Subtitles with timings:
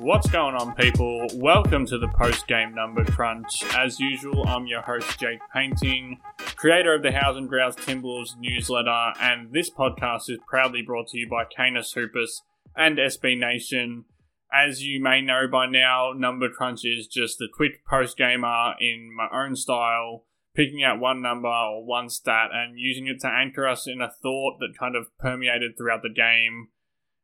[0.00, 1.26] What's going on, people?
[1.34, 3.64] Welcome to the post game number crunch.
[3.74, 6.20] As usual, I'm your host, Jake Painting,
[6.54, 11.18] creator of the House and Grouse Timberwolves newsletter, and this podcast is proudly brought to
[11.18, 12.42] you by Canis Hoopus
[12.76, 14.04] and SB Nation.
[14.52, 19.10] As you may know by now, Number Crunch is just the Twitch post gamer in
[19.14, 23.66] my own style, picking out one number or one stat and using it to anchor
[23.66, 26.68] us in a thought that kind of permeated throughout the game.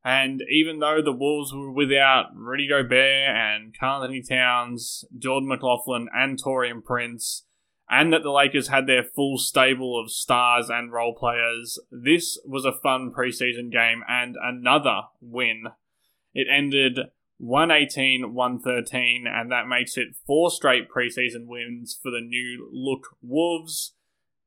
[0.04, 6.38] And even though the Wolves were without Rudy Gobert and Karl-Anthony Towns, Jordan McLaughlin, and
[6.38, 7.44] Taurean Prince,
[7.88, 12.66] and that the Lakers had their full stable of stars and role players, this was
[12.66, 15.64] a fun preseason game and another win.
[16.34, 16.98] It ended
[17.38, 23.94] 118 113, and that makes it four straight preseason wins for the new look Wolves.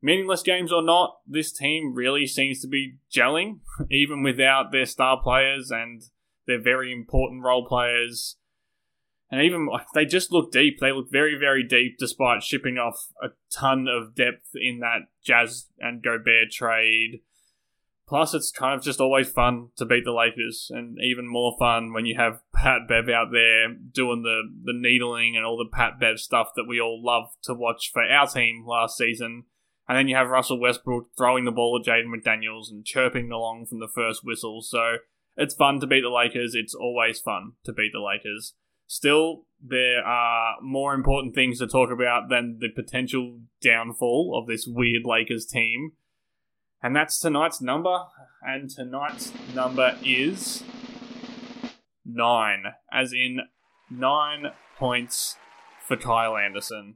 [0.02, 3.60] Meaningless games or not, this team really seems to be gelling,
[3.92, 6.04] even without their star players and
[6.46, 8.38] their very important role players.
[9.30, 10.80] And even they just look deep.
[10.80, 15.68] They look very, very deep despite shipping off a ton of depth in that Jazz
[15.80, 17.22] and Gobert trade.
[18.08, 21.92] Plus, it's kind of just always fun to beat the Lakers, and even more fun
[21.92, 26.00] when you have Pat Bev out there doing the, the needling and all the Pat
[26.00, 29.44] Bev stuff that we all love to watch for our team last season.
[29.88, 33.68] And then you have Russell Westbrook throwing the ball at Jaden McDaniels and chirping along
[33.68, 34.62] from the first whistle.
[34.62, 34.98] So
[35.38, 36.56] it's fun to beat the Lakers.
[36.56, 38.54] It's always fun to beat the Lakers.
[38.86, 44.68] Still, there are more important things to talk about than the potential downfall of this
[44.68, 45.94] weird Lakers team.
[46.82, 48.06] And that's tonight's number.
[48.42, 50.64] And tonight's number is
[52.06, 53.42] nine, as in
[53.90, 55.38] nine points
[55.86, 56.96] for Kyle Anderson.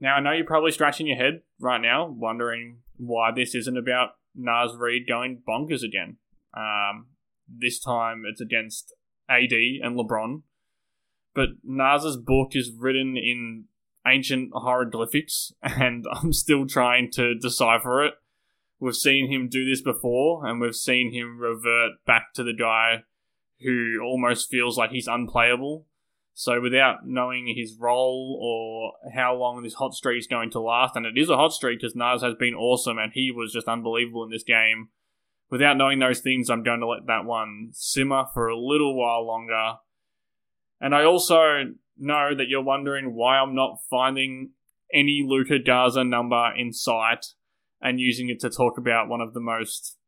[0.00, 4.10] Now, I know you're probably scratching your head right now, wondering why this isn't about
[4.34, 6.16] Naz Reid going bonkers again.
[6.56, 7.06] Um,
[7.48, 8.92] this time it's against
[9.28, 10.42] AD and LeBron.
[11.34, 13.64] But Naz's book is written in
[14.06, 18.14] ancient hieroglyphics, and I'm still trying to decipher it.
[18.78, 23.04] We've seen him do this before, and we've seen him revert back to the guy
[23.60, 25.86] who almost feels like he's unplayable.
[26.36, 30.96] So without knowing his role or how long this hot streak is going to last,
[30.96, 33.68] and it is a hot streak because Naz has been awesome and he was just
[33.68, 34.88] unbelievable in this game.
[35.48, 39.24] Without knowing those things, I'm going to let that one simmer for a little while
[39.24, 39.74] longer.
[40.80, 44.50] And I also know that you're wondering why I'm not finding
[44.92, 47.26] any Luka Garza number in sight
[47.80, 49.98] and using it to talk about one of the most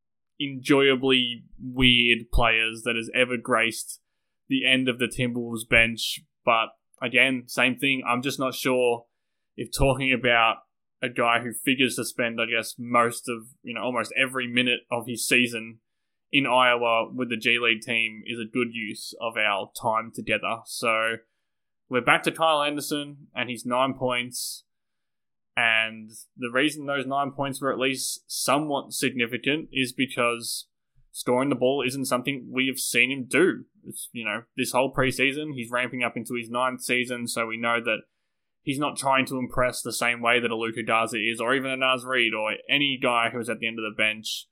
[0.40, 4.00] enjoyably weird players that has ever graced
[4.48, 6.20] the end of the Timberwolves bench.
[6.44, 6.68] But
[7.02, 8.02] again, same thing.
[8.06, 9.06] I'm just not sure
[9.56, 10.56] if talking about
[11.02, 14.80] a guy who figures to spend, I guess, most of, you know, almost every minute
[14.90, 15.78] of his season
[16.32, 20.60] in Iowa with the G League team is a good use of our time together.
[20.64, 21.16] So
[21.88, 24.64] we're back to Kyle Anderson and his nine points.
[25.56, 30.66] And the reason those nine points were at least somewhat significant is because
[31.16, 34.92] scoring the ball isn't something we have seen him do It's, you know, this whole
[34.92, 38.00] preseason, he's ramping up into his ninth season, so we know that
[38.60, 41.70] he's not trying to impress the same way that a Luka Garza is, or even
[41.70, 44.46] a Naz Reid, or any guy who was at the end of the bench.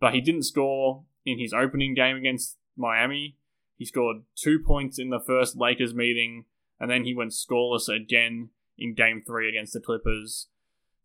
[0.00, 3.36] But he didn't score in his opening game against Miami.
[3.76, 6.46] He scored two points in the first Lakers meeting,
[6.80, 10.48] and then he went scoreless again in game three against the Clippers.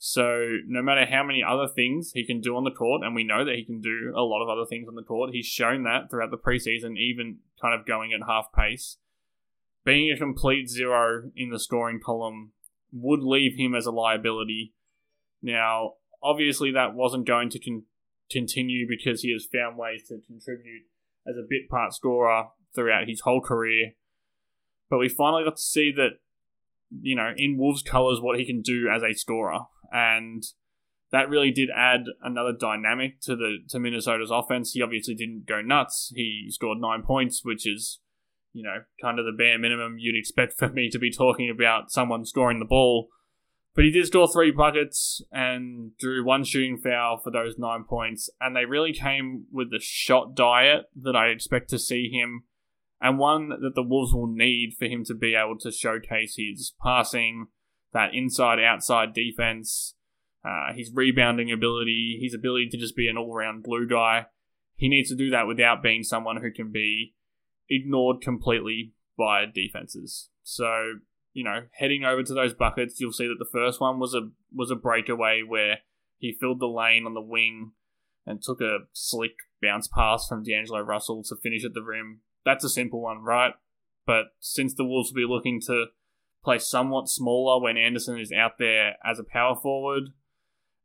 [0.05, 3.23] So no matter how many other things he can do on the court, and we
[3.23, 5.83] know that he can do a lot of other things on the court, he's shown
[5.83, 8.97] that throughout the preseason, even kind of going at half pace.
[9.85, 12.51] Being a complete zero in the scoring column
[12.91, 14.73] would leave him as a liability.
[15.41, 17.85] Now, obviously, that wasn't going to con-
[18.29, 20.83] continue because he has found ways to contribute
[21.25, 23.93] as a bit part scorer throughout his whole career.
[24.89, 26.19] But we finally got to see that,
[26.91, 30.43] you know, in Wolves' colours, what he can do as a scorer and
[31.11, 34.71] that really did add another dynamic to the to Minnesota's offense.
[34.71, 36.11] He obviously didn't go nuts.
[36.15, 37.99] He scored nine points, which is,
[38.51, 41.91] you know, kind of the bare minimum you'd expect for me to be talking about
[41.91, 43.09] someone scoring the ball.
[43.75, 48.29] But he did score three buckets and drew one shooting foul for those nine points.
[48.39, 52.43] And they really came with the shot diet that I expect to see him,
[53.01, 56.73] and one that the Wolves will need for him to be able to showcase his
[56.83, 57.47] passing,
[57.93, 59.95] that inside outside defense,
[60.43, 64.25] uh, his rebounding ability, his ability to just be an all round blue guy.
[64.75, 67.13] He needs to do that without being someone who can be
[67.69, 70.29] ignored completely by defenses.
[70.41, 70.95] So,
[71.31, 74.29] you know, heading over to those buckets, you'll see that the first one was a
[74.51, 75.79] was a breakaway where
[76.17, 77.71] he filled the lane on the wing
[78.25, 82.21] and took a slick bounce pass from D'Angelo Russell to finish at the rim.
[82.45, 83.53] That's a simple one, right?
[84.05, 85.87] But since the Wolves will be looking to
[86.43, 90.09] play somewhat smaller when Anderson is out there as a power forward.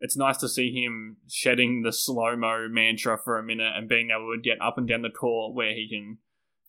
[0.00, 4.10] It's nice to see him shedding the slow mo mantra for a minute and being
[4.10, 6.18] able to get up and down the court where he can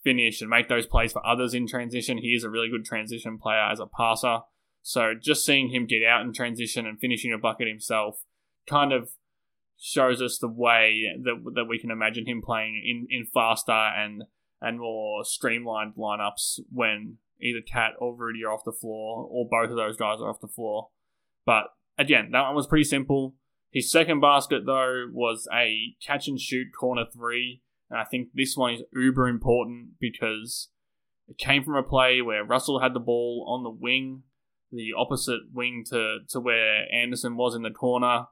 [0.04, 2.18] finish and make those plays for others in transition.
[2.18, 4.40] He is a really good transition player as a passer.
[4.82, 8.24] So just seeing him get out in transition and finishing a bucket himself
[8.68, 9.12] kind of
[9.78, 14.24] shows us the way that that we can imagine him playing in, in faster and
[14.62, 19.70] and more streamlined lineups when either Cat or Rudy are off the floor, or both
[19.70, 20.90] of those guys are off the floor.
[21.46, 21.66] But
[21.98, 23.36] again, that one was pretty simple.
[23.72, 27.62] His second basket, though, was a catch and shoot corner three.
[27.90, 30.70] And I think this one is uber important because
[31.28, 34.24] it came from a play where Russell had the ball on the wing,
[34.72, 38.26] the opposite wing to, to where Anderson was in the corner.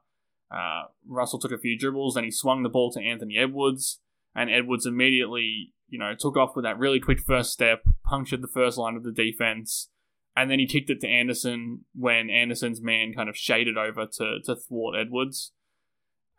[0.50, 4.00] Uh, Russell took a few dribbles and he swung the ball to Anthony Edwards,
[4.34, 8.48] and Edwards immediately you know, took off with that really quick first step, punctured the
[8.48, 9.90] first line of the defense,
[10.36, 14.38] and then he kicked it to Anderson when Anderson's man kind of shaded over to,
[14.44, 15.52] to thwart Edwards.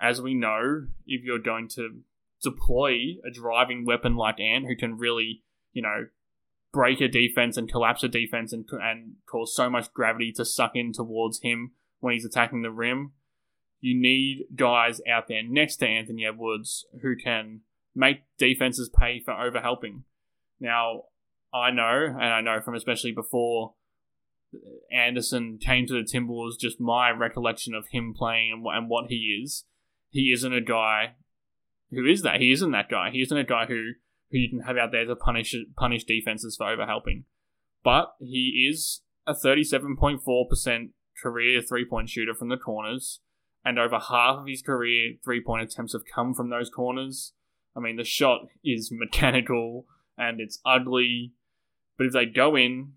[0.01, 1.99] As we know, if you're going to
[2.41, 5.43] deploy a driving weapon like Ant, who can really,
[5.73, 6.07] you know,
[6.71, 10.71] break a defense and collapse a defense and, and cause so much gravity to suck
[10.75, 13.11] in towards him when he's attacking the rim,
[13.81, 17.61] you need guys out there next to Anthony Edwards who can
[17.95, 20.03] make defenses pay for overhelping.
[20.59, 21.03] Now,
[21.53, 23.73] I know, and I know from especially before
[24.91, 29.39] Anderson came to the Timberwolves, just my recollection of him playing and, and what he
[29.43, 29.65] is.
[30.09, 31.15] He isn't a guy
[31.91, 32.39] who is that.
[32.39, 33.09] He isn't that guy.
[33.11, 33.93] He isn't a guy who
[34.31, 37.23] who you can have out there to punish punish defenses for overhelping.
[37.83, 40.91] But he is a thirty seven point four percent
[41.21, 43.21] career three point shooter from the corners,
[43.63, 47.33] and over half of his career three point attempts have come from those corners.
[47.75, 49.85] I mean, the shot is mechanical
[50.17, 51.33] and it's ugly,
[51.99, 52.93] but if they go in,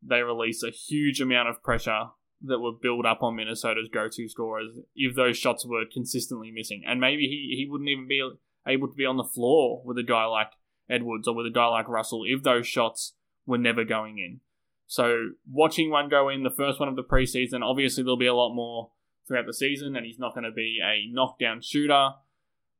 [0.00, 2.04] they release a huge amount of pressure
[2.40, 6.84] that would build up on Minnesota's go-to scorers if those shots were consistently missing.
[6.86, 8.22] And maybe he, he wouldn't even be
[8.64, 10.52] able to be on the floor with a guy like
[10.88, 14.38] Edwards or with a guy like Russell if those shots were never going in.
[14.86, 18.34] So watching one go in, the first one of the preseason, obviously there'll be a
[18.34, 18.92] lot more
[19.26, 22.10] throughout the season, and he's not going to be a knockdown shooter,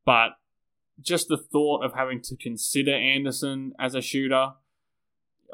[0.04, 0.36] but
[1.00, 4.52] just the thought of having to consider Anderson as a shooter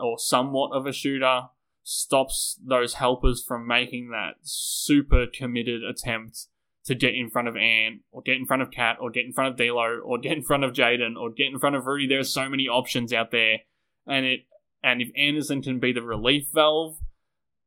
[0.00, 1.42] or somewhat of a shooter
[1.82, 6.46] stops those helpers from making that super committed attempt
[6.84, 9.32] to get in front of Ant or get in front of Cat or get in
[9.32, 12.06] front of D'Lo or get in front of Jaden or get in front of Rudy.
[12.06, 13.58] There's so many options out there,
[14.06, 14.40] and it
[14.82, 16.98] and if Anderson can be the relief valve,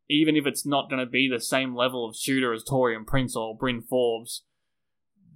[0.09, 3.35] even if it's not going to be the same level of shooter as Taurean Prince
[3.35, 4.43] or Bryn Forbes,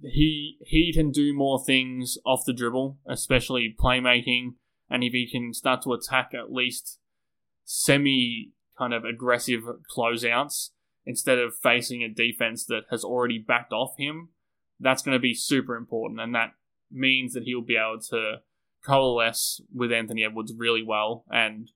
[0.02, 4.54] he he can do more things off the dribble, especially playmaking,
[4.90, 6.98] and if he can start to attack at least
[7.64, 9.62] semi kind of aggressive
[9.94, 10.70] closeouts
[11.04, 14.28] instead of facing a defense that has already backed off him,
[14.80, 16.52] that's going to be super important, and that
[16.90, 18.36] means that he'll be able to
[18.84, 21.70] coalesce with Anthony Edwards really well, and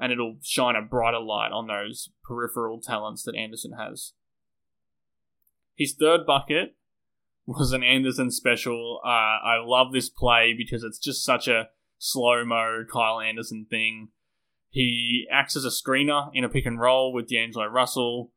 [0.00, 4.12] and it'll shine a brighter light on those peripheral talents that Anderson has.
[5.76, 6.76] His third bucket
[7.46, 9.00] was an Anderson special.
[9.04, 14.08] Uh, I love this play because it's just such a slow mo Kyle Anderson thing.
[14.70, 18.32] He acts as a screener in a pick and roll with D'Angelo Russell,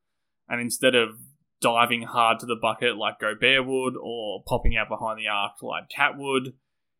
[0.48, 1.20] and instead of
[1.62, 5.90] diving hard to the bucket like Gobert would or popping out behind the arc like
[5.90, 6.54] Cat would,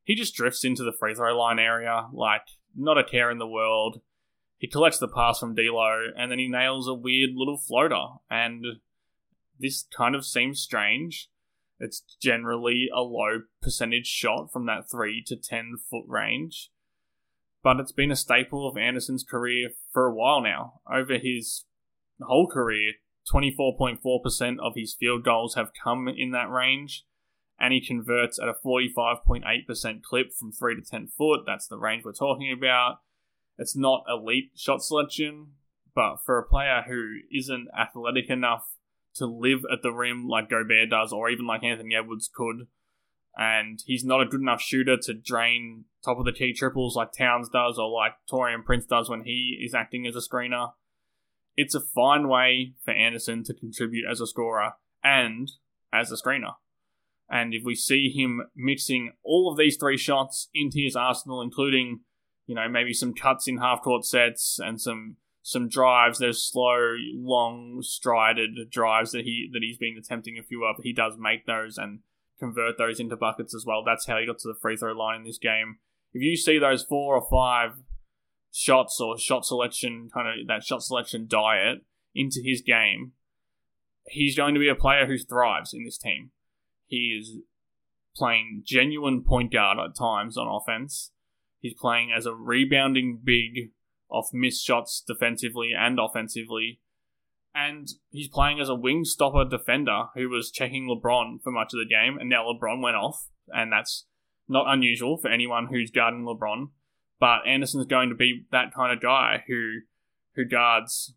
[0.04, 2.44] he just drifts into the free throw line area like
[2.76, 4.02] not a care in the world.
[4.58, 8.06] He collects the pass from D'Lo and then he nails a weird little floater.
[8.30, 8.64] And
[9.60, 11.30] this kind of seems strange.
[11.82, 16.70] It's generally a low percentage shot from that 3 to 10 foot range.
[17.64, 20.82] But it's been a staple of Anderson's career for a while now.
[20.92, 21.66] Over his
[22.22, 22.94] whole career,
[23.32, 27.04] 24.4% of his field goals have come in that range,
[27.60, 31.42] and he converts at a 45.8% clip from 3 to 10 foot.
[31.48, 33.00] That's the range we're talking about.
[33.58, 35.54] It's not elite shot selection,
[35.96, 38.76] but for a player who isn't athletic enough
[39.16, 42.68] to live at the rim like Gobert does, or even like Anthony Edwards could,
[43.36, 47.12] and he's not a good enough shooter to drain top of the key triples like
[47.12, 50.72] Towns does, or like Taurean Prince does when he is acting as a screener.
[51.56, 55.52] It's a fine way for Anderson to contribute as a scorer and
[55.94, 56.56] as a screener.
[57.30, 62.02] And if we see him mixing all of these three shots into his arsenal, including,
[62.46, 66.96] you know, maybe some cuts in half court sets and some some drives, there's slow,
[67.16, 70.76] long, strided drives that he that he's been attempting a few of.
[70.78, 72.00] But he does make those and
[72.40, 73.84] convert those into buckets as well.
[73.84, 75.78] That's how he got to the free throw line in this game.
[76.14, 77.82] If you see those four or five
[78.52, 81.80] shots or shot selection, kind of that shot selection diet
[82.14, 83.14] into his game,
[84.08, 86.32] he's going to be a player who thrives in this team.
[86.86, 87.38] He is
[88.16, 91.12] playing genuine point guard at times on offense.
[91.60, 93.72] He's playing as a rebounding big
[94.12, 96.80] off missed shots defensively and offensively.
[97.54, 101.80] And he's playing as a wing stopper defender who was checking LeBron for much of
[101.80, 104.06] the game, and now LeBron went off, and that's
[104.48, 106.70] not unusual for anyone who's guarding LeBron.
[107.20, 109.82] But Anderson's going to be that kind of guy who
[110.36, 111.14] who guards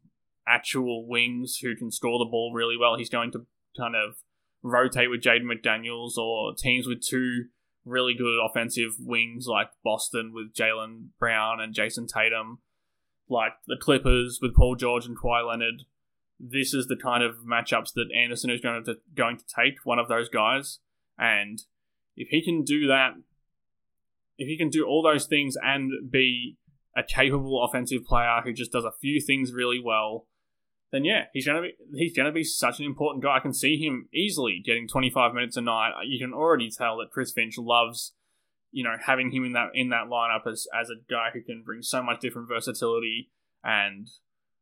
[0.47, 2.97] actual wings who can score the ball really well.
[2.97, 3.47] He's going to
[3.79, 4.17] kind of
[4.63, 7.47] rotate with Jaden McDaniels or teams with two
[7.85, 12.59] really good offensive wings like Boston with Jaylen Brown and Jayson Tatum,
[13.29, 15.83] like the Clippers with Paul George and Kawhi Leonard.
[16.39, 19.99] This is the kind of matchups that Anderson is going to going to take one
[19.99, 20.81] of those guys,
[21.19, 21.61] and
[22.17, 23.15] if he can do that
[24.39, 26.57] if he can do all those things and be
[26.97, 30.27] a capable offensive player who just does a few things really well,
[30.93, 33.37] then yeah, he's gonna be he's gonna be such an important guy.
[33.37, 35.93] I can see him easily getting 25 minutes a night.
[36.07, 38.13] You can already tell that Chris Finch loves,
[38.75, 41.63] you know, having him in that in that lineup as as a guy who can
[41.63, 43.31] bring so much different versatility
[43.63, 44.09] and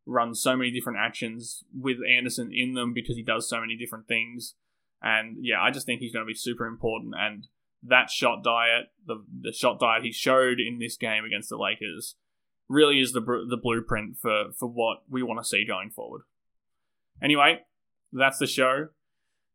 [0.05, 4.07] run so many different actions with Anderson in them because he does so many different
[4.07, 4.55] things.
[5.01, 7.47] And yeah, I just think he's going to be super important and
[7.83, 12.17] that shot diet, the the shot diet he showed in this game against the Lakers,
[12.69, 16.23] really is the the blueprint for for what we want to see going forward.
[17.23, 17.61] Anyway,
[18.13, 18.89] that's the show.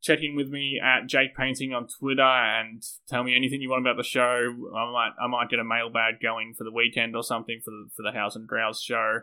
[0.01, 3.83] Check in with me at Jake Painting on Twitter and tell me anything you want
[3.83, 4.53] about the show.
[4.75, 7.89] I might I might get a mailbag going for the weekend or something for the
[7.95, 9.21] for the House and Grouse show.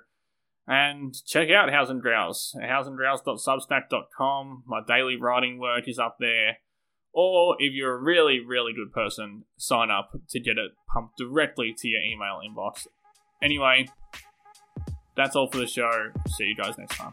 [0.67, 4.65] And check out House and Grouse, houseandgrouse.substack.com.
[4.67, 6.59] My daily writing work is up there.
[7.13, 11.75] Or if you're a really, really good person, sign up to get it pumped directly
[11.79, 12.87] to your email inbox.
[13.43, 13.89] Anyway,
[15.17, 16.11] that's all for the show.
[16.29, 17.13] See you guys next time.